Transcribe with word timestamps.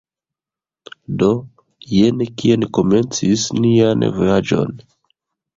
Do, 1.23 1.27
jen 1.97 2.25
kie 2.39 2.57
ni 2.63 2.71
komencis 2.79 3.47
nian 3.61 4.11
vojaĝon 4.17 4.77